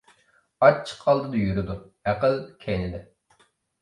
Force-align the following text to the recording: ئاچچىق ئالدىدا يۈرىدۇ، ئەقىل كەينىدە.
ئاچچىق 0.67 1.03
ئالدىدا 1.11 1.41
يۈرىدۇ، 1.41 1.75
ئەقىل 2.09 2.37
كەينىدە. 2.65 3.03